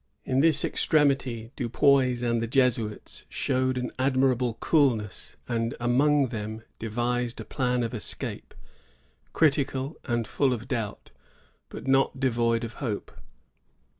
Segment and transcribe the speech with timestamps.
[0.25, 6.63] In this extremity Da Pays and the Jesuits showed an admirable cookiess, and among Ihem
[6.79, 8.55] demised a plan of escape,
[9.31, 11.11] critical and full of doubt,
[11.69, 13.11] bat not devoid of hope.